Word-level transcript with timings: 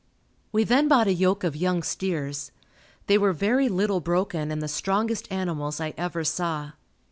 We 0.51 0.63
then 0.63 0.87
bought 0.87 1.05
a 1.05 1.13
yoke 1.13 1.43
of 1.43 1.55
young 1.55 1.83
steers. 1.83 2.51
They 3.05 3.19
were 3.19 3.33
very 3.33 3.69
little 3.69 3.99
broken 3.99 4.49
and 4.49 4.59
the 4.59 4.67
strongest 4.67 5.31
animals 5.31 5.79
I 5.79 5.93
ever 5.95 6.23
saw. 6.23 6.71